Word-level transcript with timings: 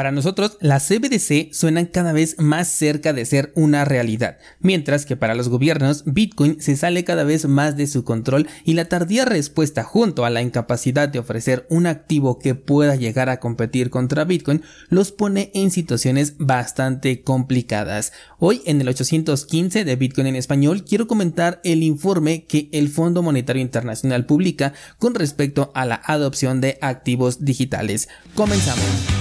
Para 0.00 0.12
nosotros, 0.12 0.56
las 0.62 0.88
CBDC 0.88 1.52
suenan 1.52 1.84
cada 1.84 2.14
vez 2.14 2.36
más 2.38 2.68
cerca 2.68 3.12
de 3.12 3.26
ser 3.26 3.52
una 3.54 3.84
realidad, 3.84 4.38
mientras 4.58 5.04
que 5.04 5.14
para 5.14 5.34
los 5.34 5.50
gobiernos, 5.50 6.04
Bitcoin 6.06 6.58
se 6.58 6.74
sale 6.74 7.04
cada 7.04 7.22
vez 7.22 7.46
más 7.46 7.76
de 7.76 7.86
su 7.86 8.02
control 8.02 8.48
y 8.64 8.72
la 8.72 8.86
tardía 8.86 9.26
respuesta 9.26 9.84
junto 9.84 10.24
a 10.24 10.30
la 10.30 10.40
incapacidad 10.40 11.10
de 11.10 11.18
ofrecer 11.18 11.66
un 11.68 11.86
activo 11.86 12.38
que 12.38 12.54
pueda 12.54 12.96
llegar 12.96 13.28
a 13.28 13.40
competir 13.40 13.90
contra 13.90 14.24
Bitcoin 14.24 14.62
los 14.88 15.12
pone 15.12 15.50
en 15.52 15.70
situaciones 15.70 16.36
bastante 16.38 17.20
complicadas. 17.20 18.14
Hoy 18.38 18.62
en 18.64 18.80
el 18.80 18.88
815 18.88 19.84
de 19.84 19.96
Bitcoin 19.96 20.28
en 20.28 20.36
español 20.36 20.82
quiero 20.82 21.08
comentar 21.08 21.60
el 21.62 21.82
informe 21.82 22.46
que 22.46 22.70
el 22.72 22.88
Fondo 22.88 23.22
Monetario 23.22 23.60
Internacional 23.60 24.24
publica 24.24 24.72
con 24.96 25.14
respecto 25.14 25.72
a 25.74 25.84
la 25.84 26.00
adopción 26.02 26.62
de 26.62 26.78
activos 26.80 27.44
digitales. 27.44 28.08
Comenzamos. 28.34 29.19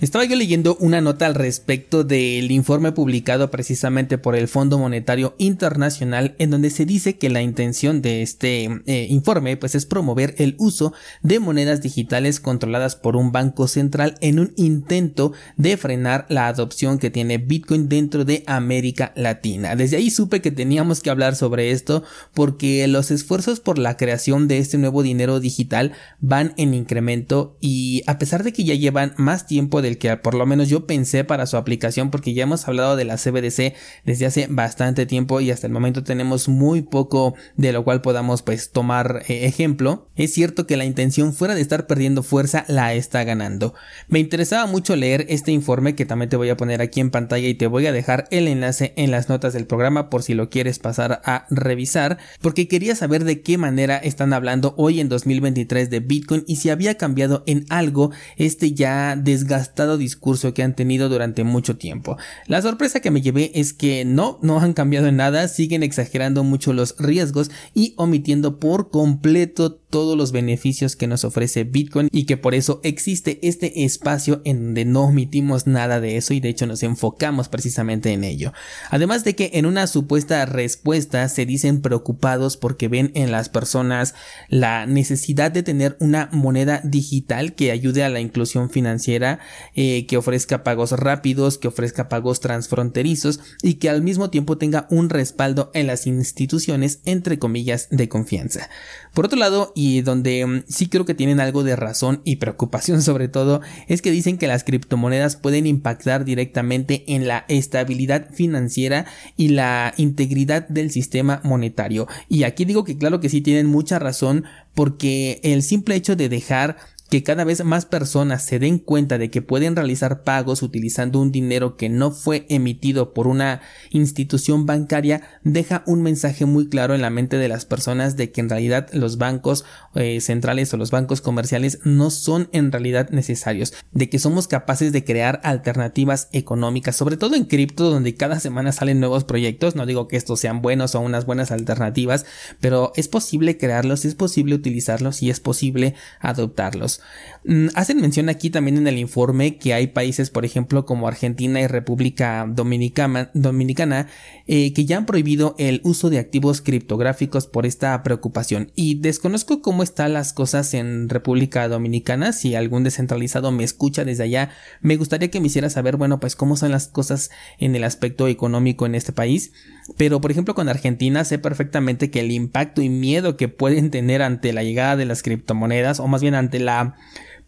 Estaba 0.00 0.24
yo 0.24 0.36
leyendo 0.36 0.76
una 0.78 1.00
nota 1.00 1.26
al 1.26 1.34
respecto 1.34 2.04
del 2.04 2.52
informe 2.52 2.92
publicado 2.92 3.50
precisamente 3.50 4.16
por 4.16 4.36
el 4.36 4.46
Fondo 4.46 4.78
Monetario 4.78 5.34
Internacional 5.38 6.36
en 6.38 6.50
donde 6.50 6.70
se 6.70 6.86
dice 6.86 7.18
que 7.18 7.28
la 7.30 7.42
intención 7.42 8.00
de 8.00 8.22
este 8.22 8.70
eh, 8.86 9.08
informe 9.10 9.56
pues 9.56 9.74
es 9.74 9.86
promover 9.86 10.36
el 10.38 10.54
uso 10.58 10.92
de 11.22 11.40
monedas 11.40 11.82
digitales 11.82 12.38
controladas 12.38 12.94
por 12.94 13.16
un 13.16 13.32
banco 13.32 13.66
central 13.66 14.14
en 14.20 14.38
un 14.38 14.52
intento 14.54 15.32
de 15.56 15.76
frenar 15.76 16.26
la 16.28 16.46
adopción 16.46 17.00
que 17.00 17.10
tiene 17.10 17.38
Bitcoin 17.38 17.88
dentro 17.88 18.24
de 18.24 18.44
América 18.46 19.12
Latina. 19.16 19.74
Desde 19.74 19.96
ahí 19.96 20.10
supe 20.10 20.40
que 20.40 20.52
teníamos 20.52 21.00
que 21.00 21.10
hablar 21.10 21.34
sobre 21.34 21.72
esto 21.72 22.04
porque 22.34 22.86
los 22.86 23.10
esfuerzos 23.10 23.58
por 23.58 23.78
la 23.78 23.96
creación 23.96 24.46
de 24.46 24.58
este 24.58 24.78
nuevo 24.78 25.02
dinero 25.02 25.40
digital 25.40 25.90
van 26.20 26.54
en 26.56 26.72
incremento 26.72 27.56
y 27.60 28.04
a 28.06 28.20
pesar 28.20 28.44
de 28.44 28.52
que 28.52 28.62
ya 28.62 28.76
llevan 28.76 29.12
más 29.16 29.48
tiempo 29.48 29.82
de 29.82 29.87
el 29.88 29.98
que 29.98 30.16
por 30.16 30.34
lo 30.34 30.46
menos 30.46 30.68
yo 30.68 30.86
pensé 30.86 31.24
para 31.24 31.46
su 31.46 31.56
aplicación 31.56 32.10
porque 32.10 32.34
ya 32.34 32.44
hemos 32.44 32.68
hablado 32.68 32.96
de 32.96 33.04
la 33.04 33.16
CBDC 33.16 33.74
desde 34.04 34.26
hace 34.26 34.46
bastante 34.48 35.06
tiempo 35.06 35.40
y 35.40 35.50
hasta 35.50 35.66
el 35.66 35.72
momento 35.72 36.04
tenemos 36.04 36.48
muy 36.48 36.82
poco 36.82 37.34
de 37.56 37.72
lo 37.72 37.84
cual 37.84 38.02
podamos 38.02 38.42
pues 38.42 38.70
tomar 38.70 39.22
eh, 39.28 39.46
ejemplo. 39.46 40.08
Es 40.16 40.32
cierto 40.32 40.66
que 40.66 40.76
la 40.76 40.84
intención 40.84 41.32
fuera 41.32 41.54
de 41.54 41.60
estar 41.60 41.86
perdiendo 41.86 42.22
fuerza 42.22 42.64
la 42.68 42.94
está 42.94 43.24
ganando. 43.24 43.74
Me 44.08 44.18
interesaba 44.18 44.66
mucho 44.66 44.96
leer 44.96 45.26
este 45.28 45.52
informe 45.52 45.94
que 45.94 46.06
también 46.06 46.28
te 46.28 46.36
voy 46.36 46.50
a 46.50 46.56
poner 46.56 46.82
aquí 46.82 47.00
en 47.00 47.10
pantalla 47.10 47.48
y 47.48 47.54
te 47.54 47.66
voy 47.66 47.86
a 47.86 47.92
dejar 47.92 48.28
el 48.30 48.48
enlace 48.48 48.92
en 48.96 49.10
las 49.10 49.28
notas 49.28 49.52
del 49.52 49.66
programa 49.66 50.10
por 50.10 50.22
si 50.22 50.34
lo 50.34 50.50
quieres 50.50 50.78
pasar 50.78 51.22
a 51.24 51.46
revisar 51.50 52.18
porque 52.40 52.68
quería 52.68 52.94
saber 52.94 53.24
de 53.24 53.42
qué 53.42 53.58
manera 53.58 53.96
están 53.96 54.32
hablando 54.32 54.74
hoy 54.76 55.00
en 55.00 55.08
2023 55.08 55.90
de 55.90 56.00
Bitcoin 56.00 56.44
y 56.46 56.56
si 56.56 56.70
había 56.70 56.96
cambiado 56.96 57.42
en 57.46 57.64
algo 57.68 58.10
este 58.36 58.72
ya 58.72 59.16
desgastado 59.16 59.77
discurso 59.86 60.54
que 60.54 60.62
han 60.62 60.74
tenido 60.74 61.08
durante 61.08 61.44
mucho 61.44 61.76
tiempo. 61.76 62.16
La 62.46 62.62
sorpresa 62.62 63.00
que 63.00 63.10
me 63.10 63.22
llevé 63.22 63.52
es 63.54 63.72
que 63.72 64.04
no, 64.04 64.38
no 64.42 64.58
han 64.60 64.72
cambiado 64.72 65.06
en 65.06 65.16
nada, 65.16 65.48
siguen 65.48 65.82
exagerando 65.82 66.44
mucho 66.44 66.72
los 66.72 66.96
riesgos 66.98 67.50
y 67.74 67.94
omitiendo 67.96 68.58
por 68.58 68.90
completo 68.90 69.74
todos 69.90 70.16
los 70.16 70.32
beneficios 70.32 70.96
que 70.96 71.06
nos 71.06 71.24
ofrece 71.24 71.64
Bitcoin 71.64 72.08
y 72.12 72.24
que 72.24 72.36
por 72.36 72.54
eso 72.54 72.80
existe 72.82 73.38
este 73.42 73.84
espacio 73.84 74.42
en 74.44 74.62
donde 74.64 74.84
no 74.84 75.04
omitimos 75.04 75.66
nada 75.66 76.00
de 76.00 76.16
eso 76.16 76.34
y 76.34 76.40
de 76.40 76.50
hecho 76.50 76.66
nos 76.66 76.82
enfocamos 76.82 77.48
precisamente 77.48 78.12
en 78.12 78.24
ello. 78.24 78.52
Además 78.90 79.24
de 79.24 79.34
que 79.34 79.50
en 79.54 79.66
una 79.66 79.86
supuesta 79.86 80.44
respuesta 80.46 81.28
se 81.28 81.46
dicen 81.46 81.80
preocupados 81.80 82.56
porque 82.56 82.88
ven 82.88 83.12
en 83.14 83.32
las 83.32 83.48
personas 83.48 84.14
la 84.48 84.86
necesidad 84.86 85.50
de 85.50 85.62
tener 85.62 85.96
una 86.00 86.28
moneda 86.32 86.80
digital 86.84 87.54
que 87.54 87.70
ayude 87.70 88.04
a 88.04 88.08
la 88.08 88.20
inclusión 88.20 88.70
financiera, 88.70 89.40
eh, 89.80 90.06
que 90.06 90.16
ofrezca 90.16 90.64
pagos 90.64 90.90
rápidos, 90.90 91.56
que 91.56 91.68
ofrezca 91.68 92.08
pagos 92.08 92.40
transfronterizos 92.40 93.38
y 93.62 93.74
que 93.74 93.88
al 93.88 94.02
mismo 94.02 94.28
tiempo 94.28 94.58
tenga 94.58 94.88
un 94.90 95.08
respaldo 95.08 95.70
en 95.72 95.86
las 95.86 96.08
instituciones 96.08 96.98
entre 97.04 97.38
comillas 97.38 97.86
de 97.92 98.08
confianza. 98.08 98.68
Por 99.14 99.26
otro 99.26 99.38
lado, 99.38 99.72
y 99.76 100.00
donde 100.00 100.44
mm, 100.44 100.64
sí 100.66 100.88
creo 100.88 101.04
que 101.04 101.14
tienen 101.14 101.38
algo 101.38 101.62
de 101.62 101.76
razón 101.76 102.22
y 102.24 102.36
preocupación 102.36 103.02
sobre 103.08 103.28
todo, 103.28 103.60
es 103.86 104.02
que 104.02 104.10
dicen 104.10 104.36
que 104.36 104.48
las 104.48 104.64
criptomonedas 104.64 105.36
pueden 105.36 105.64
impactar 105.64 106.24
directamente 106.24 107.04
en 107.06 107.28
la 107.28 107.44
estabilidad 107.46 108.30
financiera 108.32 109.06
y 109.36 109.50
la 109.50 109.94
integridad 109.96 110.66
del 110.66 110.90
sistema 110.90 111.40
monetario. 111.44 112.08
Y 112.28 112.42
aquí 112.42 112.64
digo 112.64 112.82
que 112.82 112.98
claro 112.98 113.20
que 113.20 113.28
sí 113.28 113.42
tienen 113.42 113.66
mucha 113.66 114.00
razón 114.00 114.42
porque 114.74 115.40
el 115.44 115.62
simple 115.62 115.94
hecho 115.94 116.16
de 116.16 116.28
dejar 116.28 116.78
que 117.08 117.22
cada 117.22 117.44
vez 117.44 117.64
más 117.64 117.86
personas 117.86 118.44
se 118.44 118.58
den 118.58 118.78
cuenta 118.78 119.18
de 119.18 119.30
que 119.30 119.42
pueden 119.42 119.76
realizar 119.76 120.24
pagos 120.24 120.62
utilizando 120.62 121.20
un 121.20 121.32
dinero 121.32 121.76
que 121.76 121.88
no 121.88 122.10
fue 122.10 122.46
emitido 122.48 123.14
por 123.14 123.26
una 123.26 123.62
institución 123.90 124.66
bancaria 124.66 125.22
deja 125.42 125.82
un 125.86 126.02
mensaje 126.02 126.44
muy 126.44 126.68
claro 126.68 126.94
en 126.94 127.00
la 127.00 127.10
mente 127.10 127.38
de 127.38 127.48
las 127.48 127.64
personas 127.64 128.16
de 128.16 128.30
que 128.30 128.40
en 128.40 128.50
realidad 128.50 128.88
los 128.92 129.18
bancos 129.18 129.64
eh, 129.94 130.20
centrales 130.20 130.72
o 130.74 130.76
los 130.76 130.90
bancos 130.90 131.20
comerciales 131.20 131.80
no 131.84 132.10
son 132.10 132.48
en 132.52 132.72
realidad 132.72 133.10
necesarios, 133.10 133.72
de 133.92 134.08
que 134.08 134.18
somos 134.18 134.48
capaces 134.48 134.92
de 134.92 135.04
crear 135.04 135.40
alternativas 135.44 136.28
económicas, 136.32 136.96
sobre 136.96 137.16
todo 137.16 137.34
en 137.36 137.44
cripto 137.44 137.90
donde 137.90 138.14
cada 138.14 138.40
semana 138.40 138.72
salen 138.72 139.00
nuevos 139.00 139.24
proyectos, 139.24 139.76
no 139.76 139.86
digo 139.86 140.08
que 140.08 140.16
estos 140.16 140.40
sean 140.40 140.62
buenos 140.62 140.94
o 140.94 141.00
unas 141.00 141.26
buenas 141.26 141.50
alternativas, 141.50 142.26
pero 142.60 142.92
es 142.96 143.08
posible 143.08 143.56
crearlos, 143.56 144.04
es 144.04 144.14
posible 144.14 144.54
utilizarlos 144.54 145.22
y 145.22 145.30
es 145.30 145.40
posible 145.40 145.94
adoptarlos. 146.20 146.97
Mm, 147.44 147.68
hacen 147.74 148.00
mención 148.00 148.28
aquí 148.28 148.50
también 148.50 148.76
en 148.78 148.86
el 148.88 148.98
informe 148.98 149.58
que 149.58 149.72
hay 149.72 149.88
países, 149.88 150.30
por 150.30 150.44
ejemplo, 150.44 150.84
como 150.84 151.08
Argentina 151.08 151.60
y 151.60 151.66
República 151.66 152.46
Dominicana, 152.48 154.08
eh, 154.46 154.72
que 154.72 154.84
ya 154.84 154.96
han 154.96 155.06
prohibido 155.06 155.54
el 155.58 155.80
uso 155.84 156.10
de 156.10 156.18
activos 156.18 156.60
criptográficos 156.60 157.46
por 157.46 157.66
esta 157.66 158.02
preocupación. 158.02 158.72
Y 158.74 158.96
desconozco 158.96 159.62
cómo 159.62 159.82
están 159.82 160.12
las 160.12 160.32
cosas 160.32 160.74
en 160.74 161.08
República 161.08 161.68
Dominicana. 161.68 162.32
Si 162.32 162.54
algún 162.54 162.84
descentralizado 162.84 163.52
me 163.52 163.64
escucha 163.64 164.04
desde 164.04 164.24
allá, 164.24 164.50
me 164.80 164.96
gustaría 164.96 165.30
que 165.30 165.40
me 165.40 165.46
hiciera 165.46 165.70
saber, 165.70 165.96
bueno, 165.96 166.20
pues 166.20 166.36
cómo 166.36 166.56
son 166.56 166.72
las 166.72 166.88
cosas 166.88 167.30
en 167.58 167.74
el 167.76 167.84
aspecto 167.84 168.28
económico 168.28 168.86
en 168.86 168.94
este 168.94 169.12
país. 169.12 169.52
Pero, 169.96 170.20
por 170.20 170.30
ejemplo, 170.30 170.54
con 170.54 170.68
Argentina 170.68 171.24
sé 171.24 171.38
perfectamente 171.38 172.10
que 172.10 172.20
el 172.20 172.30
impacto 172.30 172.82
y 172.82 172.88
miedo 172.88 173.36
que 173.36 173.48
pueden 173.48 173.90
tener 173.90 174.22
ante 174.22 174.52
la 174.52 174.62
llegada 174.62 174.96
de 174.96 175.06
las 175.06 175.22
criptomonedas, 175.22 175.98
o 175.98 176.06
más 176.06 176.20
bien 176.20 176.34
ante 176.34 176.60
la 176.60 176.96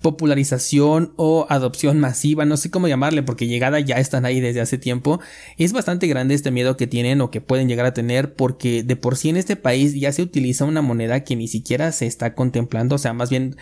popularización 0.01 1.13
o 1.17 1.47
adopción 1.51 2.01
masiva, 2.01 2.47
no 2.47 2.57
sé 2.57 2.71
cómo 2.71 2.89
llamarle, 2.89 3.23
porque 3.23 3.47
llegada 3.47 3.81
ya 3.81 3.97
están 3.97 4.25
ahí 4.25 4.41
desde 4.41 4.63
hace 4.63 4.79
tiempo. 4.79 5.21
Es 5.59 5.75
bastante 5.75 6.07
grande 6.07 6.35
este 6.35 6.51
miedo 6.51 6.79
que 6.79 6.87
tienen 6.87 7.21
o 7.21 7.31
que 7.31 7.43
pueden 7.43 7.69
llegar 7.69 7.85
a 7.85 7.93
tener, 7.93 8.33
porque 8.33 8.83
de 8.83 8.97
por 8.97 9.19
sí 9.19 9.29
en 9.29 9.37
este 9.37 9.57
país 9.57 9.93
ya 9.95 10.11
se 10.13 10.23
utiliza 10.23 10.65
una 10.65 10.81
moneda 10.81 11.23
que 11.23 11.37
ni 11.37 11.49
siquiera 11.49 11.93
se 11.93 12.07
está 12.07 12.35
contemplando, 12.35 12.95
o 12.95 12.99
sea, 12.99 13.13
más 13.13 13.29
bien 13.29 13.57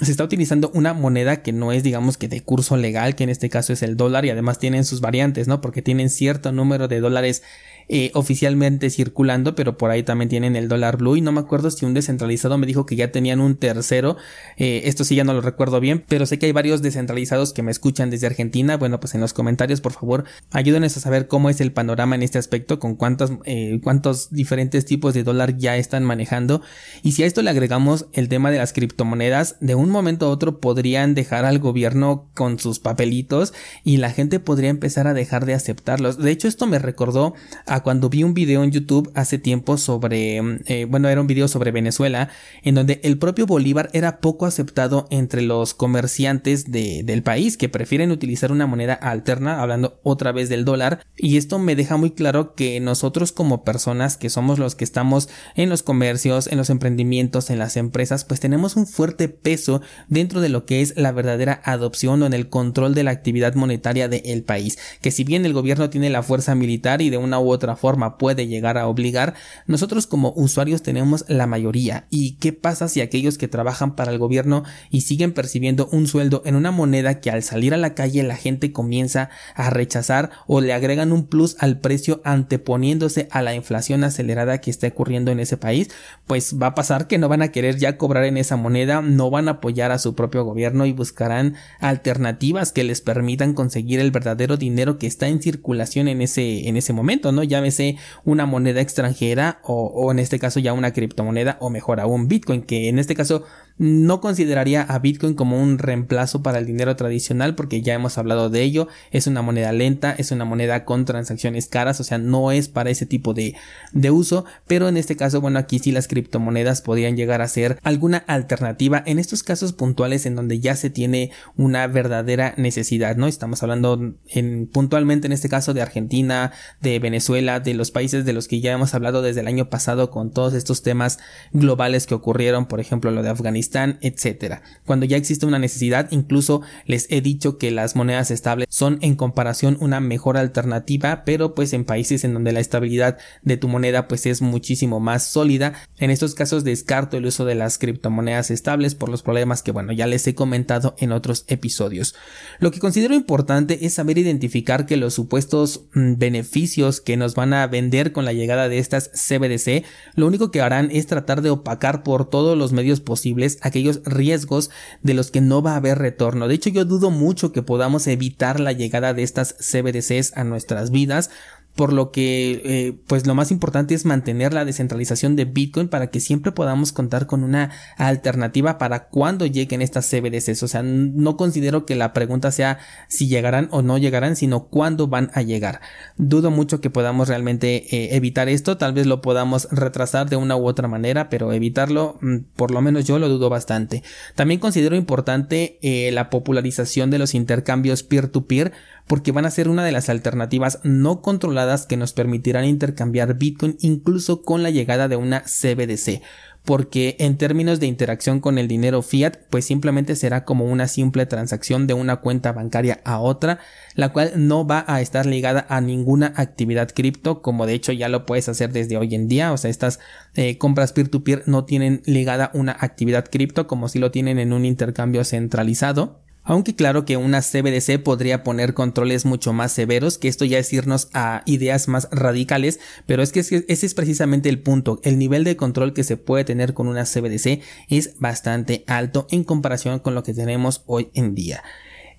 se 0.00 0.10
está 0.10 0.24
utilizando 0.24 0.70
una 0.72 0.94
moneda 0.94 1.42
que 1.42 1.52
no 1.52 1.72
es, 1.72 1.82
digamos, 1.82 2.16
que 2.16 2.28
de 2.28 2.40
curso 2.40 2.78
legal, 2.78 3.14
que 3.14 3.24
en 3.24 3.28
este 3.28 3.50
caso 3.50 3.74
es 3.74 3.82
el 3.82 3.98
dólar, 3.98 4.24
y 4.24 4.30
además 4.30 4.58
tienen 4.58 4.86
sus 4.86 5.02
variantes, 5.02 5.48
¿no? 5.48 5.60
Porque 5.60 5.82
tienen 5.82 6.08
cierto 6.08 6.52
número 6.52 6.88
de 6.88 7.00
dólares 7.00 7.42
eh, 7.88 8.10
oficialmente 8.14 8.90
circulando, 8.90 9.54
pero 9.54 9.76
por 9.76 9.90
ahí 9.90 10.02
también 10.02 10.28
tienen 10.28 10.56
el 10.56 10.68
dólar 10.68 10.96
blue. 10.96 11.16
Y 11.16 11.20
no 11.20 11.32
me 11.32 11.40
acuerdo 11.40 11.70
si 11.70 11.84
un 11.84 11.94
descentralizado 11.94 12.58
me 12.58 12.66
dijo 12.66 12.86
que 12.86 12.96
ya 12.96 13.12
tenían 13.12 13.40
un 13.40 13.56
tercero, 13.56 14.16
eh, 14.56 14.82
esto 14.84 15.04
sí 15.04 15.14
ya 15.14 15.24
no 15.24 15.34
lo 15.34 15.40
recuerdo 15.40 15.80
bien, 15.80 16.04
pero 16.08 16.26
sé 16.26 16.38
que 16.38 16.46
hay 16.46 16.52
varios 16.52 16.82
descentralizados 16.82 17.52
que 17.52 17.62
me 17.62 17.70
escuchan 17.70 18.10
desde 18.10 18.26
Argentina, 18.26 18.76
bueno 18.76 19.00
pues 19.00 19.14
en 19.14 19.20
los 19.20 19.32
comentarios 19.32 19.80
por 19.80 19.92
favor 19.92 20.24
ayúdenos 20.50 20.96
a 20.96 21.00
saber 21.00 21.28
cómo 21.28 21.50
es 21.50 21.60
el 21.60 21.72
panorama 21.72 22.14
en 22.14 22.22
este 22.22 22.38
aspecto, 22.38 22.78
con 22.78 22.94
cuántos, 22.94 23.32
eh, 23.44 23.80
cuántos 23.82 24.30
diferentes 24.30 24.84
tipos 24.84 25.14
de 25.14 25.22
dólar 25.22 25.56
ya 25.58 25.76
están 25.76 26.04
manejando. 26.04 26.62
Y 27.02 27.12
si 27.12 27.22
a 27.22 27.26
esto 27.26 27.42
le 27.42 27.50
agregamos 27.50 28.06
el 28.12 28.28
tema 28.28 28.50
de 28.50 28.58
las 28.58 28.72
criptomonedas, 28.72 29.56
de 29.60 29.74
un 29.74 29.90
momento 29.90 30.26
a 30.26 30.30
otro 30.30 30.60
podrían 30.60 31.14
dejar 31.14 31.44
al 31.44 31.58
gobierno 31.58 32.28
con 32.34 32.58
sus 32.58 32.78
papelitos 32.78 33.52
y 33.84 33.98
la 33.98 34.10
gente 34.10 34.40
podría 34.40 34.70
empezar 34.70 35.06
a 35.06 35.14
dejar 35.14 35.46
de 35.46 35.54
aceptarlos. 35.54 36.18
De 36.18 36.30
hecho 36.30 36.48
esto 36.48 36.66
me 36.66 36.78
recordó 36.78 37.34
cuando 37.80 38.08
vi 38.08 38.22
un 38.22 38.34
video 38.34 38.62
en 38.64 38.70
YouTube 38.70 39.10
hace 39.14 39.38
tiempo 39.38 39.78
sobre, 39.78 40.40
mm, 40.40 40.60
eh, 40.66 40.84
bueno, 40.84 41.08
era 41.08 41.20
un 41.20 41.26
video 41.26 41.48
sobre 41.48 41.70
Venezuela, 41.70 42.28
en 42.62 42.74
donde 42.74 43.00
el 43.02 43.18
propio 43.18 43.46
Bolívar 43.46 43.90
era 43.92 44.20
poco 44.20 44.46
aceptado 44.46 45.06
entre 45.10 45.42
los 45.42 45.74
comerciantes 45.74 46.70
de, 46.70 47.02
del 47.04 47.22
país 47.22 47.56
que 47.56 47.68
prefieren 47.68 48.10
utilizar 48.10 48.52
una 48.52 48.66
moneda 48.66 48.94
alterna, 48.94 49.62
hablando 49.62 50.00
otra 50.02 50.32
vez 50.32 50.48
del 50.48 50.64
dólar, 50.64 51.04
y 51.16 51.36
esto 51.36 51.58
me 51.58 51.76
deja 51.76 51.96
muy 51.96 52.10
claro 52.10 52.54
que 52.54 52.80
nosotros 52.80 53.32
como 53.32 53.64
personas 53.64 54.16
que 54.16 54.30
somos 54.30 54.58
los 54.58 54.74
que 54.74 54.84
estamos 54.84 55.28
en 55.54 55.68
los 55.68 55.82
comercios, 55.82 56.46
en 56.48 56.58
los 56.58 56.70
emprendimientos, 56.70 57.50
en 57.50 57.58
las 57.58 57.76
empresas, 57.76 58.24
pues 58.24 58.40
tenemos 58.40 58.76
un 58.76 58.86
fuerte 58.86 59.28
peso 59.28 59.80
dentro 60.08 60.40
de 60.40 60.48
lo 60.48 60.66
que 60.66 60.80
es 60.80 60.94
la 60.96 61.12
verdadera 61.12 61.60
adopción 61.64 62.22
o 62.22 62.26
en 62.26 62.32
el 62.32 62.48
control 62.48 62.94
de 62.94 63.04
la 63.04 63.12
actividad 63.12 63.54
monetaria 63.54 64.08
del 64.08 64.42
país, 64.42 64.78
que 65.00 65.10
si 65.10 65.24
bien 65.24 65.46
el 65.46 65.52
gobierno 65.52 65.90
tiene 65.90 66.10
la 66.10 66.22
fuerza 66.22 66.54
militar 66.54 67.02
y 67.02 67.10
de 67.10 67.18
una 67.18 67.40
u 67.40 67.50
otra 67.50 67.61
otra 67.62 67.76
forma 67.76 68.18
puede 68.18 68.48
llegar 68.48 68.76
a 68.76 68.88
obligar, 68.88 69.34
nosotros 69.66 70.08
como 70.08 70.32
usuarios 70.34 70.82
tenemos 70.82 71.24
la 71.28 71.46
mayoría. 71.46 72.06
¿Y 72.10 72.32
qué 72.38 72.52
pasa 72.52 72.88
si 72.88 73.00
aquellos 73.00 73.38
que 73.38 73.46
trabajan 73.46 73.94
para 73.94 74.10
el 74.10 74.18
gobierno 74.18 74.64
y 74.90 75.02
siguen 75.02 75.32
percibiendo 75.32 75.88
un 75.92 76.08
sueldo 76.08 76.42
en 76.44 76.56
una 76.56 76.72
moneda 76.72 77.20
que 77.20 77.30
al 77.30 77.44
salir 77.44 77.72
a 77.72 77.76
la 77.76 77.94
calle 77.94 78.24
la 78.24 78.34
gente 78.34 78.72
comienza 78.72 79.30
a 79.54 79.70
rechazar 79.70 80.30
o 80.48 80.60
le 80.60 80.72
agregan 80.72 81.12
un 81.12 81.26
plus 81.26 81.54
al 81.60 81.78
precio 81.78 82.20
anteponiéndose 82.24 83.28
a 83.30 83.42
la 83.42 83.54
inflación 83.54 84.02
acelerada 84.02 84.60
que 84.60 84.70
está 84.70 84.88
ocurriendo 84.88 85.30
en 85.30 85.38
ese 85.38 85.56
país? 85.56 85.88
Pues 86.26 86.56
va 86.60 86.68
a 86.68 86.74
pasar 86.74 87.06
que 87.06 87.18
no 87.18 87.28
van 87.28 87.42
a 87.42 87.52
querer 87.52 87.76
ya 87.76 87.96
cobrar 87.96 88.24
en 88.24 88.38
esa 88.38 88.56
moneda, 88.56 89.02
no 89.02 89.30
van 89.30 89.46
a 89.46 89.52
apoyar 89.52 89.92
a 89.92 89.98
su 89.98 90.16
propio 90.16 90.44
gobierno 90.44 90.84
y 90.84 90.92
buscarán 90.92 91.54
alternativas 91.78 92.72
que 92.72 92.82
les 92.82 93.00
permitan 93.00 93.54
conseguir 93.54 94.00
el 94.00 94.10
verdadero 94.10 94.56
dinero 94.56 94.98
que 94.98 95.06
está 95.06 95.28
en 95.28 95.40
circulación 95.40 96.08
en 96.08 96.22
ese, 96.22 96.68
en 96.68 96.76
ese 96.76 96.92
momento, 96.92 97.30
¿no? 97.30 97.44
Llámese 97.52 97.96
una 98.24 98.46
moneda 98.46 98.80
extranjera 98.80 99.60
o, 99.62 99.84
o 99.94 100.10
en 100.10 100.18
este 100.18 100.38
caso 100.38 100.58
ya 100.58 100.72
una 100.72 100.92
criptomoneda 100.92 101.58
o 101.60 101.68
mejor 101.68 102.00
aún 102.00 102.26
Bitcoin, 102.26 102.62
que 102.62 102.88
en 102.88 102.98
este 102.98 103.14
caso 103.14 103.44
no 103.78 104.20
consideraría 104.20 104.82
a 104.82 104.98
Bitcoin 104.98 105.34
como 105.34 105.60
un 105.60 105.78
reemplazo 105.78 106.42
para 106.42 106.58
el 106.58 106.66
dinero 106.66 106.96
tradicional 106.96 107.54
porque 107.54 107.82
ya 107.82 107.94
hemos 107.94 108.18
hablado 108.18 108.50
de 108.50 108.62
ello. 108.62 108.88
Es 109.10 109.26
una 109.26 109.42
moneda 109.42 109.72
lenta, 109.72 110.14
es 110.16 110.30
una 110.30 110.44
moneda 110.44 110.84
con 110.84 111.04
transacciones 111.04 111.66
caras, 111.66 112.00
o 112.00 112.04
sea, 112.04 112.18
no 112.18 112.52
es 112.52 112.68
para 112.68 112.90
ese 112.90 113.06
tipo 113.06 113.34
de, 113.34 113.54
de 113.92 114.10
uso. 114.10 114.44
Pero 114.66 114.88
en 114.88 114.96
este 114.96 115.16
caso, 115.16 115.40
bueno, 115.40 115.58
aquí 115.58 115.78
sí 115.78 115.92
las 115.92 116.08
criptomonedas 116.08 116.82
podrían 116.82 117.16
llegar 117.16 117.40
a 117.40 117.48
ser 117.48 117.78
alguna 117.82 118.18
alternativa 118.18 119.02
en 119.06 119.18
estos 119.18 119.42
casos 119.42 119.72
puntuales 119.72 120.26
en 120.26 120.34
donde 120.34 120.60
ya 120.60 120.76
se 120.76 120.90
tiene 120.90 121.30
una 121.56 121.86
verdadera 121.86 122.54
necesidad, 122.56 123.16
¿no? 123.16 123.26
Estamos 123.26 123.62
hablando 123.62 124.14
en, 124.28 124.66
puntualmente 124.66 125.26
en 125.26 125.32
este 125.32 125.48
caso 125.48 125.74
de 125.74 125.82
Argentina, 125.82 126.52
de 126.80 126.98
Venezuela, 126.98 127.60
de 127.60 127.74
los 127.74 127.90
países 127.90 128.24
de 128.24 128.32
los 128.32 128.48
que 128.48 128.60
ya 128.60 128.72
hemos 128.72 128.94
hablado 128.94 129.22
desde 129.22 129.40
el 129.40 129.48
año 129.48 129.70
pasado 129.70 130.10
con 130.10 130.30
todos 130.30 130.54
estos 130.54 130.82
temas 130.82 131.18
globales 131.52 132.06
que 132.06 132.14
ocurrieron, 132.14 132.66
por 132.66 132.80
ejemplo, 132.80 133.10
lo 133.10 133.22
de 133.22 133.30
Afganistán 133.30 133.61
etcétera. 134.00 134.62
Cuando 134.84 135.06
ya 135.06 135.16
existe 135.16 135.46
una 135.46 135.58
necesidad, 135.58 136.08
incluso 136.10 136.62
les 136.86 137.06
he 137.10 137.20
dicho 137.20 137.58
que 137.58 137.70
las 137.70 137.96
monedas 137.96 138.30
estables 138.30 138.66
son 138.68 138.98
en 139.02 139.14
comparación 139.14 139.76
una 139.80 140.00
mejor 140.00 140.36
alternativa, 140.36 141.24
pero 141.24 141.54
pues 141.54 141.72
en 141.72 141.84
países 141.84 142.24
en 142.24 142.34
donde 142.34 142.52
la 142.52 142.60
estabilidad 142.60 143.18
de 143.42 143.56
tu 143.56 143.68
moneda 143.68 144.08
pues 144.08 144.26
es 144.26 144.42
muchísimo 144.42 145.00
más 145.00 145.26
sólida. 145.26 145.74
En 145.98 146.10
estos 146.10 146.34
casos 146.34 146.64
descarto 146.64 147.16
el 147.16 147.26
uso 147.26 147.44
de 147.44 147.54
las 147.54 147.78
criptomonedas 147.78 148.50
estables 148.50 148.94
por 148.94 149.08
los 149.08 149.22
problemas 149.22 149.62
que 149.62 149.72
bueno, 149.72 149.92
ya 149.92 150.06
les 150.06 150.26
he 150.26 150.34
comentado 150.34 150.94
en 150.98 151.12
otros 151.12 151.44
episodios. 151.48 152.14
Lo 152.58 152.70
que 152.70 152.80
considero 152.80 153.14
importante 153.14 153.86
es 153.86 153.94
saber 153.94 154.18
identificar 154.18 154.86
que 154.86 154.96
los 154.96 155.14
supuestos 155.14 155.84
mm, 155.94 156.14
beneficios 156.16 157.00
que 157.00 157.16
nos 157.16 157.34
van 157.34 157.54
a 157.54 157.66
vender 157.66 158.12
con 158.12 158.24
la 158.24 158.32
llegada 158.32 158.68
de 158.68 158.78
estas 158.78 159.10
CBDC, 159.10 159.84
lo 160.14 160.26
único 160.26 160.50
que 160.50 160.60
harán 160.60 160.90
es 160.90 161.06
tratar 161.06 161.42
de 161.42 161.50
opacar 161.50 162.02
por 162.02 162.28
todos 162.28 162.56
los 162.56 162.72
medios 162.72 163.00
posibles 163.00 163.51
aquellos 163.60 164.02
riesgos 164.04 164.70
de 165.02 165.14
los 165.14 165.30
que 165.30 165.40
no 165.40 165.62
va 165.62 165.72
a 165.72 165.76
haber 165.76 165.98
retorno. 165.98 166.48
De 166.48 166.54
hecho, 166.54 166.70
yo 166.70 166.84
dudo 166.84 167.10
mucho 167.10 167.52
que 167.52 167.62
podamos 167.62 168.06
evitar 168.06 168.60
la 168.60 168.72
llegada 168.72 169.14
de 169.14 169.22
estas 169.22 169.54
CBDCs 169.54 170.36
a 170.36 170.44
nuestras 170.44 170.90
vidas 170.90 171.30
por 171.74 171.92
lo 171.92 172.10
que 172.10 172.60
eh, 172.64 172.98
pues 173.06 173.26
lo 173.26 173.34
más 173.34 173.50
importante 173.50 173.94
es 173.94 174.04
mantener 174.04 174.52
la 174.52 174.64
descentralización 174.64 175.36
de 175.36 175.46
Bitcoin 175.46 175.88
para 175.88 176.10
que 176.10 176.20
siempre 176.20 176.52
podamos 176.52 176.92
contar 176.92 177.26
con 177.26 177.44
una 177.44 177.70
alternativa 177.96 178.76
para 178.76 179.08
cuando 179.08 179.46
lleguen 179.46 179.80
estas 179.80 180.08
CBDCs 180.10 180.62
o 180.62 180.68
sea 180.68 180.82
no 180.82 181.36
considero 181.36 181.86
que 181.86 181.94
la 181.94 182.12
pregunta 182.12 182.52
sea 182.52 182.78
si 183.08 183.28
llegarán 183.28 183.68
o 183.70 183.80
no 183.80 183.96
llegarán 183.96 184.36
sino 184.36 184.64
cuándo 184.64 185.08
van 185.08 185.30
a 185.34 185.42
llegar. 185.42 185.80
Dudo 186.18 186.50
mucho 186.50 186.80
que 186.80 186.90
podamos 186.90 187.28
realmente 187.28 187.86
eh, 187.96 188.16
evitar 188.16 188.48
esto. 188.48 188.76
Tal 188.76 188.92
vez 188.92 189.06
lo 189.06 189.22
podamos 189.22 189.68
retrasar 189.70 190.28
de 190.28 190.36
una 190.36 190.56
u 190.56 190.66
otra 190.66 190.88
manera 190.88 191.30
pero 191.30 191.52
evitarlo 191.52 192.18
mm, 192.20 192.36
por 192.54 192.70
lo 192.70 192.82
menos 192.82 193.06
yo 193.06 193.18
lo 193.18 193.28
dudo 193.28 193.48
bastante. 193.48 194.02
También 194.34 194.60
considero 194.60 194.94
importante 194.94 195.78
eh, 195.80 196.10
la 196.12 196.28
popularización 196.28 197.10
de 197.10 197.18
los 197.18 197.34
intercambios 197.34 198.02
peer 198.02 198.28
to 198.28 198.46
peer 198.46 198.72
porque 199.06 199.32
van 199.32 199.46
a 199.46 199.50
ser 199.50 199.68
una 199.68 199.84
de 199.84 199.92
las 199.92 200.08
alternativas 200.08 200.80
no 200.82 201.22
controladas 201.22 201.86
que 201.86 201.96
nos 201.96 202.12
permitirán 202.12 202.64
intercambiar 202.64 203.34
Bitcoin 203.34 203.76
incluso 203.80 204.42
con 204.42 204.62
la 204.62 204.70
llegada 204.70 205.08
de 205.08 205.16
una 205.16 205.42
CBDC 205.42 206.22
porque 206.64 207.16
en 207.18 207.36
términos 207.38 207.80
de 207.80 207.86
interacción 207.86 208.40
con 208.40 208.56
el 208.56 208.68
dinero 208.68 209.02
fiat, 209.02 209.36
pues 209.50 209.64
simplemente 209.64 210.14
será 210.14 210.44
como 210.44 210.64
una 210.66 210.86
simple 210.86 211.26
transacción 211.26 211.86
de 211.86 211.94
una 211.94 212.16
cuenta 212.16 212.52
bancaria 212.52 213.00
a 213.04 213.18
otra, 213.18 213.58
la 213.94 214.12
cual 214.12 214.32
no 214.36 214.66
va 214.66 214.84
a 214.86 215.00
estar 215.00 215.26
ligada 215.26 215.66
a 215.68 215.80
ninguna 215.80 216.32
actividad 216.36 216.90
cripto, 216.94 217.42
como 217.42 217.66
de 217.66 217.74
hecho 217.74 217.92
ya 217.92 218.08
lo 218.08 218.26
puedes 218.26 218.48
hacer 218.48 218.72
desde 218.72 218.96
hoy 218.96 219.14
en 219.14 219.28
día, 219.28 219.52
o 219.52 219.56
sea, 219.56 219.70
estas 219.70 219.98
eh, 220.34 220.56
compras 220.58 220.92
peer-to-peer 220.92 221.42
no 221.46 221.64
tienen 221.64 222.02
ligada 222.06 222.50
una 222.54 222.76
actividad 222.78 223.28
cripto 223.28 223.66
como 223.66 223.88
si 223.88 223.98
lo 223.98 224.10
tienen 224.10 224.38
en 224.38 224.52
un 224.52 224.64
intercambio 224.64 225.24
centralizado. 225.24 226.20
Aunque 226.44 226.74
claro 226.74 227.04
que 227.04 227.16
una 227.16 227.40
CBDC 227.40 228.02
podría 228.02 228.42
poner 228.42 228.74
controles 228.74 229.24
mucho 229.24 229.52
más 229.52 229.72
severos, 229.72 230.18
que 230.18 230.28
esto 230.28 230.44
ya 230.44 230.58
es 230.58 230.72
irnos 230.72 231.08
a 231.12 231.42
ideas 231.46 231.86
más 231.86 232.08
radicales, 232.10 232.80
pero 233.06 233.22
es 233.22 233.30
que 233.30 233.40
ese 233.40 233.64
es 233.68 233.94
precisamente 233.94 234.48
el 234.48 234.60
punto. 234.60 235.00
El 235.04 235.18
nivel 235.18 235.44
de 235.44 235.56
control 235.56 235.92
que 235.92 236.02
se 236.02 236.16
puede 236.16 236.44
tener 236.44 236.74
con 236.74 236.88
una 236.88 237.04
CBDC 237.04 237.60
es 237.88 238.18
bastante 238.18 238.84
alto 238.88 239.28
en 239.30 239.44
comparación 239.44 240.00
con 240.00 240.14
lo 240.14 240.24
que 240.24 240.34
tenemos 240.34 240.82
hoy 240.86 241.10
en 241.14 241.34
día. 241.34 241.62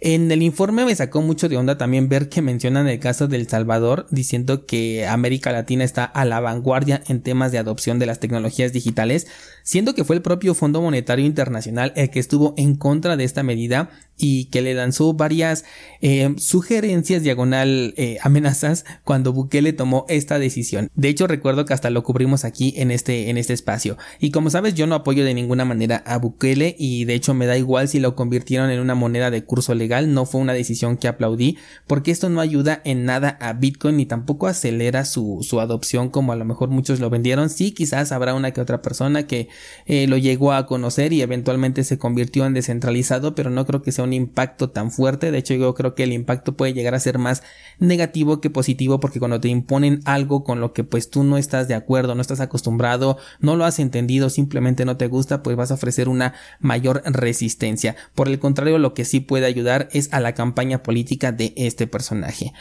En 0.05 0.29
el 0.33 0.43
informe 0.43 0.83
me 0.83 0.93
sacó 0.93 1.21
mucho 1.21 1.47
de 1.47 1.55
onda 1.55 1.77
también 1.77 2.09
ver 2.09 2.27
que 2.27 2.41
mencionan 2.41 2.89
el 2.89 2.99
caso 2.99 3.29
del 3.29 3.47
Salvador 3.47 4.05
diciendo 4.11 4.65
que 4.65 5.07
América 5.07 5.53
Latina 5.53 5.85
está 5.85 6.03
a 6.03 6.25
la 6.25 6.41
vanguardia 6.41 7.01
en 7.07 7.21
temas 7.21 7.53
de 7.53 7.57
adopción 7.57 7.99
de 7.99 8.05
las 8.05 8.19
tecnologías 8.19 8.73
digitales, 8.73 9.27
siendo 9.63 9.95
que 9.95 10.03
fue 10.03 10.17
el 10.17 10.21
propio 10.21 10.55
Fondo 10.55 10.81
Monetario 10.81 11.25
Internacional 11.25 11.93
el 11.95 12.09
que 12.09 12.19
estuvo 12.19 12.53
en 12.57 12.75
contra 12.75 13.15
de 13.15 13.23
esta 13.23 13.43
medida 13.43 13.91
y 14.17 14.45
que 14.45 14.61
le 14.61 14.73
lanzó 14.73 15.13
varias 15.13 15.65
eh, 16.01 16.33
sugerencias 16.37 17.23
diagonal 17.23 17.93
eh, 17.97 18.17
amenazas 18.21 18.85
cuando 19.03 19.33
Bukele 19.33 19.73
tomó 19.73 20.05
esta 20.09 20.39
decisión. 20.39 20.89
De 20.95 21.09
hecho 21.09 21.27
recuerdo 21.27 21.65
que 21.65 21.73
hasta 21.73 21.89
lo 21.89 22.03
cubrimos 22.03 22.45
aquí 22.45 22.73
en 22.77 22.91
este 22.91 23.29
en 23.29 23.37
este 23.37 23.53
espacio. 23.53 23.97
Y 24.19 24.31
como 24.31 24.49
sabes 24.49 24.75
yo 24.75 24.87
no 24.87 24.95
apoyo 24.95 25.25
de 25.25 25.33
ninguna 25.33 25.65
manera 25.65 26.03
a 26.05 26.17
Bukele 26.17 26.75
y 26.77 27.05
de 27.05 27.15
hecho 27.15 27.33
me 27.33 27.45
da 27.45 27.57
igual 27.57 27.87
si 27.87 27.99
lo 27.99 28.15
convirtieron 28.15 28.69
en 28.69 28.79
una 28.79 28.95
moneda 28.95 29.31
de 29.31 29.43
curso 29.43 29.75
legal, 29.75 30.13
no 30.13 30.25
fue 30.25 30.41
una 30.41 30.53
decisión 30.53 30.97
que 30.97 31.07
aplaudí 31.07 31.57
porque 31.87 32.11
esto 32.11 32.29
no 32.29 32.41
ayuda 32.41 32.81
en 32.85 33.05
nada 33.05 33.37
a 33.41 33.53
Bitcoin 33.53 33.97
ni 33.97 34.05
tampoco 34.05 34.47
acelera 34.47 35.05
su, 35.05 35.39
su 35.41 35.59
adopción 35.59 36.09
como 36.09 36.31
a 36.31 36.35
lo 36.35 36.45
mejor 36.45 36.69
muchos 36.69 36.99
lo 36.99 37.09
vendieron. 37.09 37.49
Sí, 37.49 37.71
quizás 37.71 38.11
habrá 38.11 38.33
una 38.33 38.51
que 38.51 38.61
otra 38.61 38.81
persona 38.81 39.27
que 39.27 39.49
eh, 39.85 40.07
lo 40.07 40.17
llegó 40.17 40.53
a 40.53 40.65
conocer 40.65 41.13
y 41.13 41.21
eventualmente 41.21 41.83
se 41.83 41.97
convirtió 41.97 42.45
en 42.45 42.53
descentralizado, 42.53 43.35
pero 43.35 43.49
no 43.49 43.65
creo 43.65 43.81
que 43.81 43.91
sea 43.91 44.03
un 44.03 44.12
impacto 44.13 44.69
tan 44.69 44.91
fuerte. 44.91 45.31
De 45.31 45.37
hecho, 45.37 45.53
yo 45.53 45.73
creo 45.73 45.95
que 45.95 46.03
el 46.03 46.13
impacto 46.13 46.55
puede 46.55 46.73
llegar 46.73 46.95
a 46.95 46.99
ser 46.99 47.17
más 47.17 47.43
negativo 47.79 48.39
que 48.39 48.49
positivo 48.49 48.99
porque 48.99 49.19
cuando 49.19 49.39
te 49.39 49.49
imponen 49.49 50.01
algo 50.05 50.43
con 50.43 50.61
lo 50.61 50.73
que 50.73 50.83
pues 50.83 51.09
tú 51.09 51.23
no 51.23 51.37
estás 51.37 51.67
de 51.67 51.75
acuerdo, 51.75 52.15
no 52.15 52.21
estás 52.21 52.39
acostumbrado, 52.39 53.17
no 53.39 53.55
lo 53.55 53.65
has 53.65 53.79
entendido, 53.79 54.29
simplemente 54.29 54.85
no 54.85 54.97
te 54.97 55.07
gusta, 55.07 55.43
pues 55.43 55.57
vas 55.57 55.71
a 55.71 55.75
ofrecer 55.75 56.09
una 56.09 56.33
mayor 56.59 57.01
resistencia. 57.05 57.95
Por 58.15 58.27
el 58.27 58.39
contrario, 58.39 58.77
lo 58.77 58.93
que 58.93 59.05
sí 59.05 59.19
puede 59.19 59.45
ayudar 59.45 59.89
es 59.91 60.13
a 60.13 60.19
la 60.19 60.33
campaña 60.33 60.83
política 60.83 61.31
de 61.31 61.53
este 61.55 61.87
personaje. 61.87 62.53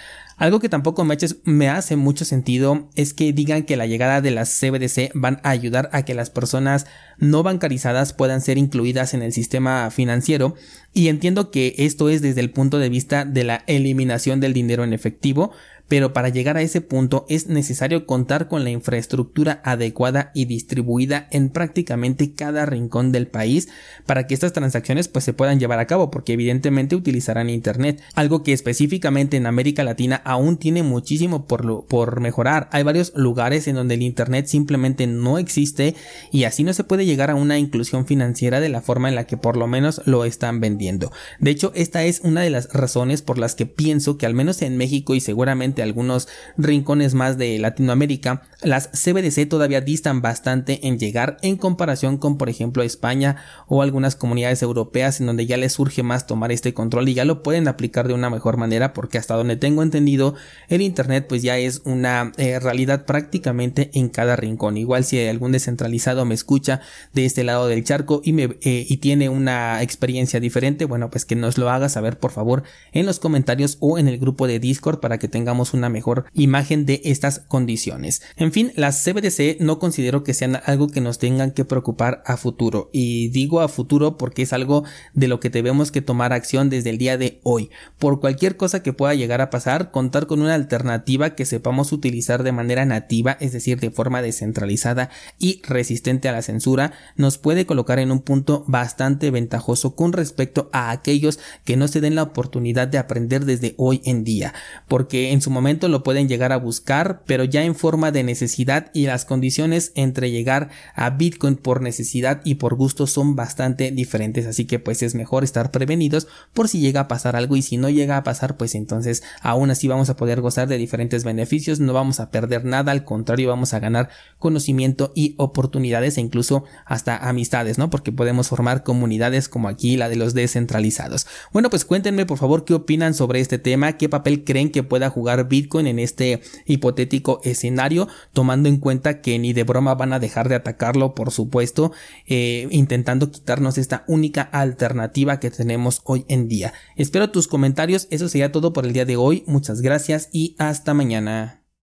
Algo 0.42 0.58
que 0.58 0.68
tampoco 0.68 1.06
me, 1.44 1.68
hace 1.68 1.94
mucho 1.94 2.24
sentido 2.24 2.88
es 2.96 3.14
que 3.14 3.32
digan 3.32 3.62
que 3.62 3.76
la 3.76 3.86
llegada 3.86 4.20
de 4.20 4.32
las 4.32 4.50
CBDC 4.58 5.12
van 5.14 5.38
a 5.44 5.50
ayudar 5.50 5.88
a 5.92 6.04
que 6.04 6.14
las 6.14 6.30
personas 6.30 6.84
no 7.16 7.44
bancarizadas 7.44 8.12
puedan 8.12 8.40
ser 8.40 8.58
incluidas 8.58 9.14
en 9.14 9.22
el 9.22 9.32
sistema 9.32 9.88
financiero. 9.92 10.56
Y 10.92 11.06
entiendo 11.06 11.52
que 11.52 11.76
esto 11.78 12.08
es 12.08 12.22
desde 12.22 12.40
el 12.40 12.50
punto 12.50 12.80
de 12.80 12.88
vista 12.88 13.24
de 13.24 13.44
la 13.44 13.62
eliminación 13.68 14.40
del 14.40 14.52
dinero 14.52 14.82
en 14.82 14.92
efectivo, 14.92 15.52
pero 15.92 16.14
para 16.14 16.30
llegar 16.30 16.56
a 16.56 16.62
ese 16.62 16.80
punto 16.80 17.26
es 17.28 17.48
necesario 17.48 18.06
contar 18.06 18.48
con 18.48 18.64
la 18.64 18.70
infraestructura 18.70 19.60
adecuada 19.62 20.30
y 20.34 20.46
distribuida 20.46 21.28
en 21.30 21.50
prácticamente 21.50 22.32
cada 22.32 22.64
rincón 22.64 23.12
del 23.12 23.26
país 23.26 23.68
para 24.06 24.26
que 24.26 24.32
estas 24.32 24.54
transacciones 24.54 25.08
pues 25.08 25.26
se 25.26 25.34
puedan 25.34 25.60
llevar 25.60 25.80
a 25.80 25.86
cabo 25.86 26.10
porque 26.10 26.32
evidentemente 26.32 26.96
utilizarán 26.96 27.50
internet. 27.50 28.00
Algo 28.14 28.42
que 28.42 28.54
específicamente 28.54 29.36
en 29.36 29.44
América 29.44 29.84
Latina 29.84 30.22
aún 30.24 30.56
tiene 30.56 30.82
muchísimo 30.82 31.46
por, 31.46 31.84
por 31.84 32.20
mejorar. 32.22 32.70
Hay 32.72 32.84
varios 32.84 33.12
lugares 33.14 33.68
en 33.68 33.74
donde 33.74 33.96
el 33.96 34.02
internet 34.02 34.46
simplemente 34.46 35.06
no 35.06 35.36
existe 35.36 35.94
y 36.30 36.44
así 36.44 36.64
no 36.64 36.72
se 36.72 36.84
puede 36.84 37.04
llegar 37.04 37.30
a 37.30 37.34
una 37.34 37.58
inclusión 37.58 38.06
financiera 38.06 38.60
de 38.60 38.70
la 38.70 38.80
forma 38.80 39.10
en 39.10 39.14
la 39.14 39.26
que 39.26 39.36
por 39.36 39.58
lo 39.58 39.66
menos 39.66 40.00
lo 40.06 40.24
están 40.24 40.58
vendiendo. 40.58 41.12
De 41.38 41.50
hecho 41.50 41.70
esta 41.74 42.02
es 42.04 42.20
una 42.20 42.40
de 42.40 42.48
las 42.48 42.72
razones 42.72 43.20
por 43.20 43.36
las 43.36 43.54
que 43.54 43.66
pienso 43.66 44.16
que 44.16 44.24
al 44.24 44.32
menos 44.32 44.62
en 44.62 44.78
México 44.78 45.14
y 45.14 45.20
seguramente 45.20 45.81
algunos 45.82 46.28
rincones 46.56 47.14
más 47.14 47.38
de 47.38 47.58
Latinoamérica, 47.58 48.42
las 48.62 48.88
CBDC 48.88 49.48
todavía 49.48 49.80
distan 49.80 50.22
bastante 50.22 50.86
en 50.86 50.98
llegar 50.98 51.36
en 51.42 51.56
comparación 51.56 52.18
con 52.18 52.38
por 52.38 52.48
ejemplo 52.48 52.82
España 52.82 53.36
o 53.66 53.82
algunas 53.82 54.16
comunidades 54.16 54.62
europeas 54.62 55.20
en 55.20 55.26
donde 55.26 55.46
ya 55.46 55.56
les 55.56 55.72
surge 55.72 56.02
más 56.02 56.26
tomar 56.26 56.52
este 56.52 56.74
control 56.74 57.08
y 57.08 57.14
ya 57.14 57.24
lo 57.24 57.42
pueden 57.42 57.68
aplicar 57.68 58.08
de 58.08 58.14
una 58.14 58.30
mejor 58.30 58.56
manera 58.56 58.92
porque 58.92 59.18
hasta 59.18 59.34
donde 59.34 59.56
tengo 59.56 59.82
entendido 59.82 60.34
el 60.68 60.82
internet 60.82 61.26
pues 61.28 61.42
ya 61.42 61.58
es 61.58 61.82
una 61.84 62.32
eh, 62.36 62.58
realidad 62.58 63.04
prácticamente 63.04 63.90
en 63.94 64.08
cada 64.08 64.36
rincón. 64.36 64.76
Igual 64.76 65.04
si 65.04 65.26
algún 65.26 65.52
descentralizado 65.52 66.24
me 66.24 66.34
escucha 66.34 66.80
de 67.12 67.24
este 67.24 67.44
lado 67.44 67.66
del 67.66 67.84
charco 67.84 68.20
y 68.24 68.32
me 68.32 68.42
eh, 68.62 68.86
y 68.88 68.96
tiene 68.98 69.28
una 69.28 69.82
experiencia 69.82 70.40
diferente 70.40 70.84
bueno 70.84 71.10
pues 71.10 71.24
que 71.24 71.36
nos 71.36 71.58
lo 71.58 71.70
haga 71.70 71.88
saber 71.88 72.18
por 72.18 72.30
favor 72.30 72.62
en 72.92 73.06
los 73.06 73.18
comentarios 73.18 73.76
o 73.80 73.98
en 73.98 74.08
el 74.08 74.18
grupo 74.18 74.46
de 74.46 74.58
discord 74.58 75.00
para 75.00 75.18
que 75.18 75.28
tengamos 75.28 75.71
una 75.74 75.88
mejor 75.88 76.26
imagen 76.34 76.86
de 76.86 77.00
estas 77.04 77.40
condiciones. 77.40 78.22
En 78.36 78.52
fin 78.52 78.72
las 78.76 79.02
CBDC 79.04 79.60
no 79.60 79.78
considero 79.78 80.24
que 80.24 80.34
sean 80.34 80.60
algo 80.64 80.88
que 80.88 81.00
nos 81.00 81.18
tengan 81.18 81.50
que 81.50 81.64
preocupar 81.64 82.22
a 82.26 82.36
futuro. 82.36 82.90
Y 82.92 83.28
digo 83.28 83.60
a 83.60 83.68
futuro 83.68 84.16
porque 84.16 84.42
es 84.42 84.52
algo 84.52 84.84
de 85.14 85.28
lo 85.28 85.40
que 85.40 85.50
debemos 85.50 85.92
que 85.92 86.02
tomar 86.02 86.32
acción 86.32 86.70
desde 86.70 86.90
el 86.90 86.98
día 86.98 87.18
de 87.18 87.40
hoy. 87.42 87.70
Por 87.98 88.20
cualquier 88.20 88.56
cosa 88.56 88.82
que 88.82 88.92
pueda 88.92 89.14
llegar 89.14 89.40
a 89.40 89.50
pasar 89.50 89.90
contar 89.90 90.26
con 90.26 90.40
una 90.42 90.54
alternativa 90.54 91.34
que 91.34 91.44
sepamos 91.44 91.92
utilizar 91.92 92.42
de 92.42 92.52
manera 92.52 92.84
nativa 92.84 93.36
es 93.40 93.52
decir 93.52 93.80
de 93.80 93.90
forma 93.90 94.22
descentralizada 94.22 95.10
y 95.38 95.62
resistente 95.62 96.28
a 96.28 96.32
la 96.32 96.42
censura 96.42 96.92
nos 97.16 97.38
puede 97.38 97.66
colocar 97.66 97.98
en 97.98 98.10
un 98.10 98.20
punto 98.20 98.64
bastante 98.66 99.30
ventajoso 99.30 99.94
con 99.94 100.12
respecto 100.12 100.70
a 100.72 100.90
aquellos 100.90 101.38
que 101.64 101.76
no 101.76 101.88
se 101.88 102.00
den 102.00 102.14
la 102.14 102.22
oportunidad 102.22 102.88
de 102.88 102.98
aprender 102.98 103.44
desde 103.44 103.74
hoy 103.78 104.00
en 104.04 104.24
día, 104.24 104.54
porque 104.88 105.32
en 105.32 105.40
su 105.40 105.50
momento 105.52 105.88
lo 105.88 106.02
pueden 106.02 106.28
llegar 106.28 106.52
a 106.52 106.56
buscar, 106.56 107.22
pero 107.26 107.44
ya 107.44 107.62
en 107.64 107.74
forma 107.74 108.10
de 108.10 108.24
necesidad 108.24 108.90
y 108.92 109.06
las 109.06 109.24
condiciones 109.24 109.92
entre 109.94 110.30
llegar 110.30 110.70
a 110.94 111.10
Bitcoin 111.10 111.56
por 111.56 111.82
necesidad 111.82 112.40
y 112.44 112.56
por 112.56 112.74
gusto 112.74 113.06
son 113.06 113.36
bastante 113.36 113.90
diferentes, 113.90 114.46
así 114.46 114.64
que 114.64 114.78
pues 114.78 115.02
es 115.02 115.14
mejor 115.14 115.44
estar 115.44 115.70
prevenidos 115.70 116.28
por 116.52 116.68
si 116.68 116.80
llega 116.80 117.00
a 117.00 117.08
pasar 117.08 117.36
algo 117.36 117.56
y 117.56 117.62
si 117.62 117.76
no 117.76 117.88
llega 117.90 118.16
a 118.16 118.24
pasar 118.24 118.56
pues 118.56 118.74
entonces 118.74 119.22
aún 119.40 119.70
así 119.70 119.88
vamos 119.88 120.10
a 120.10 120.16
poder 120.16 120.40
gozar 120.40 120.68
de 120.68 120.78
diferentes 120.78 121.24
beneficios, 121.24 121.80
no 121.80 121.92
vamos 121.92 122.20
a 122.20 122.30
perder 122.30 122.64
nada, 122.64 122.92
al 122.92 123.04
contrario 123.04 123.48
vamos 123.48 123.74
a 123.74 123.80
ganar 123.80 124.08
conocimiento 124.38 125.12
y 125.14 125.34
oportunidades 125.38 126.16
e 126.16 126.20
incluso 126.20 126.64
hasta 126.84 127.16
amistades, 127.16 127.78
¿no? 127.78 127.90
Porque 127.90 128.12
podemos 128.12 128.48
formar 128.48 128.82
comunidades 128.82 129.48
como 129.48 129.68
aquí 129.68 129.96
la 129.96 130.08
de 130.08 130.16
los 130.16 130.34
descentralizados. 130.34 131.26
Bueno, 131.52 131.70
pues 131.70 131.84
cuéntenme 131.84 132.26
por 132.26 132.38
favor 132.38 132.64
qué 132.64 132.74
opinan 132.74 133.14
sobre 133.14 133.40
este 133.40 133.58
tema, 133.58 133.96
qué 133.96 134.08
papel 134.08 134.44
creen 134.44 134.70
que 134.70 134.82
pueda 134.82 135.10
jugar 135.10 135.41
Bitcoin 135.44 135.86
en 135.86 135.98
este 135.98 136.40
hipotético 136.66 137.40
escenario, 137.44 138.08
tomando 138.32 138.68
en 138.68 138.78
cuenta 138.78 139.20
que 139.20 139.38
ni 139.38 139.52
de 139.52 139.64
broma 139.64 139.94
van 139.94 140.12
a 140.12 140.18
dejar 140.18 140.48
de 140.48 140.54
atacarlo, 140.54 141.14
por 141.14 141.30
supuesto, 141.30 141.92
eh, 142.26 142.68
intentando 142.70 143.30
quitarnos 143.30 143.78
esta 143.78 144.04
única 144.08 144.42
alternativa 144.42 145.40
que 145.40 145.50
tenemos 145.50 146.02
hoy 146.04 146.24
en 146.28 146.48
día. 146.48 146.72
Espero 146.96 147.30
tus 147.30 147.48
comentarios, 147.48 148.08
eso 148.10 148.28
sería 148.28 148.52
todo 148.52 148.72
por 148.72 148.86
el 148.86 148.92
día 148.92 149.04
de 149.04 149.16
hoy, 149.16 149.44
muchas 149.46 149.80
gracias 149.80 150.28
y 150.32 150.54
hasta 150.58 150.94
mañana. 150.94 151.61